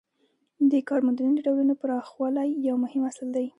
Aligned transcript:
د 0.71 0.73
کارموندنې 0.89 1.31
د 1.35 1.39
ډولونو 1.47 1.73
پراخوالی 1.81 2.49
یو 2.67 2.75
مهم 2.83 3.03
اصل 3.11 3.27
دی. 3.35 3.47